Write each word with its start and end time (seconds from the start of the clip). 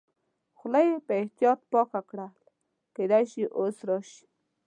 خوله 0.57 0.81
یې 0.87 0.95
په 1.05 1.13
احتیاط 1.21 1.59
پاکه 1.71 2.01
کړل، 2.09 2.33
کېدای 2.95 3.23
شي 3.31 3.43
اوس 3.57 3.75
راشي. 3.87 4.21